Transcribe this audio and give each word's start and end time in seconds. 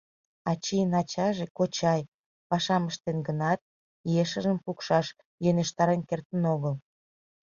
Ачийын 0.51 0.91
ачаже, 1.01 1.45
кочай, 1.57 2.01
пашам 2.49 2.83
ыштен 2.89 3.17
гынат, 3.27 3.59
ешыжым 4.21 4.57
пукшаш 4.63 5.07
йӧнештарен 5.43 6.01
кертын 6.09 6.41
огыл. 6.53 6.75